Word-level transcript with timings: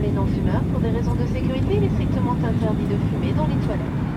et 0.00 0.10
non-fumeurs. 0.10 0.62
Pour 0.72 0.80
des 0.80 0.88
raisons 0.88 1.14
de 1.14 1.26
sécurité, 1.26 1.76
il 1.76 1.84
est 1.84 1.90
strictement 1.90 2.32
interdit 2.32 2.84
de 2.84 2.96
fumer 3.10 3.32
dans 3.34 3.46
les 3.46 3.56
toilettes. 3.66 4.11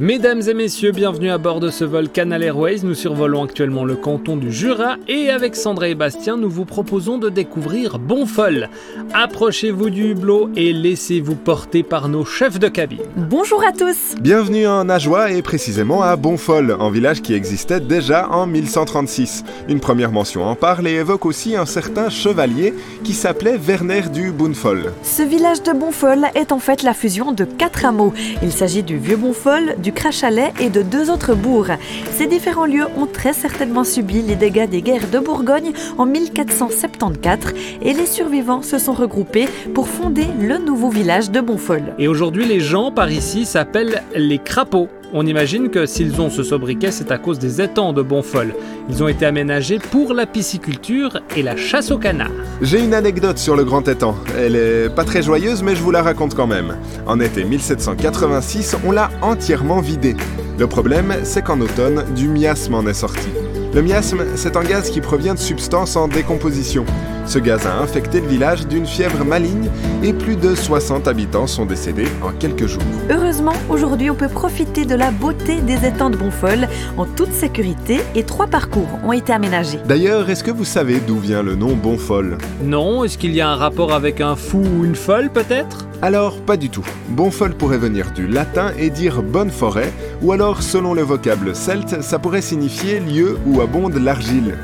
Mesdames 0.00 0.42
et 0.48 0.54
messieurs, 0.54 0.90
bienvenue 0.90 1.30
à 1.30 1.38
bord 1.38 1.60
de 1.60 1.70
ce 1.70 1.84
vol 1.84 2.08
Canal 2.08 2.42
Airways. 2.42 2.78
Nous 2.82 2.94
survolons 2.94 3.44
actuellement 3.44 3.84
le 3.84 3.94
canton 3.94 4.36
du 4.36 4.50
Jura 4.50 4.96
et 5.06 5.30
avec 5.30 5.54
Sandra 5.54 5.86
et 5.86 5.94
Bastien, 5.94 6.36
nous 6.36 6.50
vous 6.50 6.64
proposons 6.64 7.16
de 7.16 7.28
découvrir 7.28 8.00
Bonfol. 8.00 8.70
Approchez-vous 9.12 9.90
du 9.90 10.10
hublot 10.10 10.50
et 10.56 10.72
laissez-vous 10.72 11.36
porter 11.36 11.84
par 11.84 12.08
nos 12.08 12.24
chefs 12.24 12.58
de 12.58 12.66
cabine. 12.66 13.02
Bonjour 13.16 13.62
à 13.64 13.70
tous 13.70 14.16
Bienvenue 14.20 14.66
en 14.66 14.88
Ajoie 14.88 15.30
et 15.30 15.42
précisément 15.42 16.02
à 16.02 16.16
Bonfol, 16.16 16.76
un 16.80 16.90
village 16.90 17.22
qui 17.22 17.34
existait 17.34 17.78
déjà 17.78 18.28
en 18.30 18.48
1136. 18.48 19.44
Une 19.68 19.78
première 19.78 20.10
mention 20.10 20.44
en 20.44 20.56
parle 20.56 20.88
et 20.88 20.94
évoque 20.94 21.24
aussi 21.24 21.54
un 21.54 21.66
certain 21.66 22.10
chevalier 22.10 22.74
qui 23.04 23.12
s'appelait 23.12 23.58
Werner 23.58 24.02
du 24.12 24.32
Bonfol. 24.32 24.92
Ce 25.04 25.22
village 25.22 25.62
de 25.62 25.72
Bonfol 25.72 26.26
est 26.34 26.50
en 26.50 26.58
fait 26.58 26.82
la 26.82 26.94
fusion 26.94 27.30
de 27.30 27.44
quatre 27.44 27.84
hameaux. 27.84 28.12
Il 28.42 28.50
s'agit 28.50 28.82
du 28.82 28.98
Vieux 28.98 29.16
Bonfol, 29.16 29.76
du 29.84 29.92
Crachalet 29.94 30.52
et 30.60 30.70
de 30.70 30.82
deux 30.82 31.10
autres 31.10 31.34
bourgs. 31.34 31.76
Ces 32.12 32.26
différents 32.26 32.66
lieux 32.66 32.86
ont 32.96 33.06
très 33.06 33.32
certainement 33.32 33.84
subi 33.84 34.22
les 34.22 34.36
dégâts 34.36 34.68
des 34.68 34.82
guerres 34.82 35.08
de 35.10 35.18
Bourgogne 35.18 35.72
en 35.98 36.06
1474 36.06 37.54
et 37.82 37.92
les 37.92 38.06
survivants 38.06 38.62
se 38.62 38.78
sont 38.78 38.92
regroupés 38.92 39.48
pour 39.74 39.88
fonder 39.88 40.26
le 40.40 40.58
nouveau 40.58 40.90
village 40.90 41.30
de 41.30 41.40
Bonfol. 41.40 41.94
Et 41.98 42.08
aujourd'hui, 42.08 42.46
les 42.46 42.60
gens 42.60 42.90
par 42.90 43.10
ici 43.10 43.44
s'appellent 43.44 44.02
les 44.14 44.38
crapauds. 44.38 44.88
On 45.16 45.24
imagine 45.26 45.70
que 45.70 45.86
s'ils 45.86 46.20
ont 46.20 46.28
ce 46.28 46.42
sobriquet, 46.42 46.90
c'est 46.90 47.12
à 47.12 47.18
cause 47.18 47.38
des 47.38 47.62
étangs 47.62 47.92
de 47.92 48.02
Bonfol. 48.02 48.52
Ils 48.90 49.00
ont 49.00 49.06
été 49.06 49.24
aménagés 49.24 49.78
pour 49.78 50.12
la 50.12 50.26
pisciculture 50.26 51.20
et 51.36 51.42
la 51.44 51.56
chasse 51.56 51.92
au 51.92 51.98
canard. 51.98 52.32
J'ai 52.60 52.82
une 52.82 52.94
anecdote 52.94 53.38
sur 53.38 53.54
le 53.54 53.62
grand 53.62 53.86
étang. 53.86 54.16
Elle 54.36 54.56
est 54.56 54.92
pas 54.92 55.04
très 55.04 55.22
joyeuse, 55.22 55.62
mais 55.62 55.76
je 55.76 55.82
vous 55.84 55.92
la 55.92 56.02
raconte 56.02 56.34
quand 56.34 56.48
même. 56.48 56.76
En 57.06 57.20
été 57.20 57.44
1786, 57.44 58.76
on 58.84 58.90
l'a 58.90 59.08
entièrement 59.22 59.80
vidé. 59.80 60.16
Le 60.58 60.66
problème, 60.66 61.14
c'est 61.22 61.44
qu'en 61.44 61.60
automne, 61.60 62.04
du 62.16 62.26
miasme 62.26 62.74
en 62.74 62.84
est 62.84 62.92
sorti. 62.92 63.28
Le 63.72 63.82
miasme, 63.82 64.24
c'est 64.34 64.56
un 64.56 64.64
gaz 64.64 64.90
qui 64.90 65.00
provient 65.00 65.34
de 65.34 65.38
substances 65.38 65.94
en 65.94 66.08
décomposition. 66.08 66.84
Ce 67.26 67.38
gaz 67.38 67.66
a 67.66 67.78
infecté 67.78 68.20
le 68.20 68.28
village 68.28 68.66
d'une 68.66 68.86
fièvre 68.86 69.24
maligne 69.24 69.70
et 70.02 70.12
plus 70.12 70.36
de 70.36 70.54
60 70.54 71.08
habitants 71.08 71.46
sont 71.46 71.64
décédés 71.64 72.08
en 72.22 72.32
quelques 72.32 72.66
jours. 72.66 72.82
Heureusement, 73.10 73.54
aujourd'hui, 73.70 74.10
on 74.10 74.14
peut 74.14 74.28
profiter 74.28 74.84
de 74.84 74.94
la 74.94 75.10
beauté 75.10 75.60
des 75.62 75.86
étangs 75.86 76.10
de 76.10 76.16
Bonfol 76.16 76.68
en 76.96 77.06
toute 77.06 77.32
sécurité 77.32 78.00
et 78.14 78.24
trois 78.24 78.46
parcours 78.46 78.88
ont 79.04 79.12
été 79.12 79.32
aménagés. 79.32 79.78
D'ailleurs, 79.86 80.28
est-ce 80.28 80.44
que 80.44 80.50
vous 80.50 80.64
savez 80.64 81.00
d'où 81.00 81.18
vient 81.18 81.42
le 81.42 81.54
nom 81.54 81.74
Bonfol? 81.74 82.38
Non, 82.62 83.04
est-ce 83.04 83.16
qu'il 83.16 83.34
y 83.34 83.40
a 83.40 83.48
un 83.48 83.56
rapport 83.56 83.94
avec 83.94 84.20
un 84.20 84.36
fou 84.36 84.62
ou 84.62 84.84
une 84.84 84.96
folle 84.96 85.30
peut-être? 85.30 85.86
Alors, 86.02 86.38
pas 86.40 86.58
du 86.58 86.68
tout. 86.68 86.84
Bonfol 87.08 87.54
pourrait 87.54 87.78
venir 87.78 88.12
du 88.12 88.26
latin 88.26 88.72
et 88.78 88.90
dire 88.90 89.22
bonne 89.22 89.50
forêt, 89.50 89.90
ou 90.20 90.32
alors, 90.32 90.62
selon 90.62 90.92
le 90.92 91.02
vocable 91.02 91.56
celte, 91.56 92.02
ça 92.02 92.18
pourrait 92.18 92.42
signifier 92.42 93.00
lieu 93.00 93.38
où 93.46 93.62
abonde 93.62 93.94
l'argile. 93.94 94.54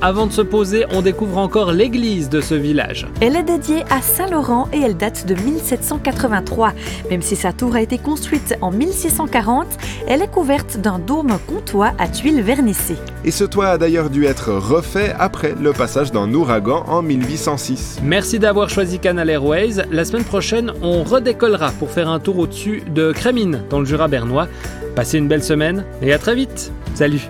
Avant 0.00 0.28
de 0.28 0.32
se 0.32 0.42
poser, 0.42 0.84
on 0.92 1.02
découvre 1.02 1.38
encore 1.38 1.72
l'église 1.72 2.28
de 2.28 2.40
ce 2.40 2.54
village. 2.54 3.08
Elle 3.20 3.34
est 3.34 3.42
dédiée 3.42 3.82
à 3.90 4.00
Saint-Laurent 4.00 4.68
et 4.72 4.80
elle 4.80 4.96
date 4.96 5.26
de 5.26 5.34
1783. 5.34 6.72
Même 7.10 7.20
si 7.20 7.34
sa 7.34 7.52
tour 7.52 7.74
a 7.74 7.82
été 7.82 7.98
construite 7.98 8.54
en 8.60 8.70
1640, 8.70 9.66
elle 10.06 10.22
est 10.22 10.30
couverte 10.30 10.78
d'un 10.78 11.00
dôme 11.00 11.36
comtois 11.48 11.94
à 11.98 12.06
tuiles 12.06 12.42
vernissées. 12.42 12.96
Et 13.24 13.32
ce 13.32 13.42
toit 13.42 13.70
a 13.70 13.78
d'ailleurs 13.78 14.08
dû 14.08 14.24
être 14.24 14.52
refait 14.52 15.12
après 15.18 15.54
le 15.60 15.72
passage 15.72 16.12
d'un 16.12 16.32
ouragan 16.32 16.84
en 16.86 17.02
1806. 17.02 17.98
Merci 18.04 18.38
d'avoir 18.38 18.70
choisi 18.70 19.00
Canal 19.00 19.28
Airways. 19.28 19.82
La 19.90 20.04
semaine 20.04 20.24
prochaine, 20.24 20.72
on 20.80 21.02
redécollera 21.02 21.72
pour 21.72 21.90
faire 21.90 22.08
un 22.08 22.20
tour 22.20 22.38
au-dessus 22.38 22.84
de 22.94 23.10
Crémine, 23.10 23.62
dans 23.68 23.80
le 23.80 23.84
Jura 23.84 24.06
bernois. 24.06 24.46
Passez 24.94 25.18
une 25.18 25.26
belle 25.26 25.42
semaine 25.42 25.84
et 26.02 26.12
à 26.12 26.18
très 26.18 26.36
vite. 26.36 26.70
Salut 26.94 27.28